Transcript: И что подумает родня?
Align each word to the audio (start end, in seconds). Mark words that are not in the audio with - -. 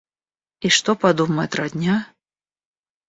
И 0.61 0.69
что 0.69 0.95
подумает 0.95 1.53
родня? 1.53 2.11